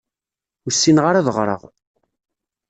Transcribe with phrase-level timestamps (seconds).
[0.65, 1.61] Ur ssineɣ ara ad ɣṛeɣ.